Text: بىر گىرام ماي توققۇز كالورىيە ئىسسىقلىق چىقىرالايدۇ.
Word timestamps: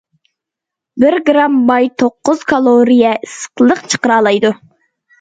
بىر 1.03 1.17
گىرام 1.27 1.59
ماي 1.69 1.91
توققۇز 2.03 2.43
كالورىيە 2.55 3.15
ئىسسىقلىق 3.23 3.89
چىقىرالايدۇ. 3.95 4.57